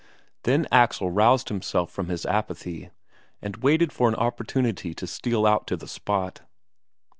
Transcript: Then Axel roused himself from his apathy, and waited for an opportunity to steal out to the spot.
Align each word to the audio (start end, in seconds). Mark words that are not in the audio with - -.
Then 0.45 0.65
Axel 0.71 1.11
roused 1.11 1.49
himself 1.49 1.91
from 1.91 2.09
his 2.09 2.25
apathy, 2.25 2.89
and 3.39 3.57
waited 3.57 3.93
for 3.93 4.09
an 4.09 4.15
opportunity 4.15 4.95
to 4.95 5.05
steal 5.05 5.45
out 5.45 5.67
to 5.67 5.77
the 5.77 5.87
spot. 5.87 6.41